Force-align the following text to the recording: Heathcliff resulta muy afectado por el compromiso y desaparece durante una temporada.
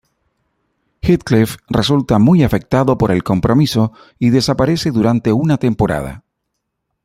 Heathcliff 1.03 1.57
resulta 1.69 2.17
muy 2.17 2.41
afectado 2.43 2.97
por 2.97 3.11
el 3.11 3.21
compromiso 3.23 3.93
y 4.17 4.31
desaparece 4.31 4.89
durante 4.89 5.31
una 5.31 5.59
temporada. 5.59 6.23